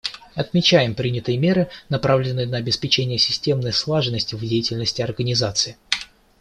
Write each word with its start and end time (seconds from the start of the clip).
Отмечаем 0.33 0.95
принятые 0.95 1.37
меры, 1.37 1.69
направленные 1.89 2.47
на 2.47 2.57
обеспечение 2.57 3.19
системной 3.19 3.71
слаженности 3.71 4.33
в 4.33 4.39
деятельности 4.39 5.03
Организации. 5.03 5.77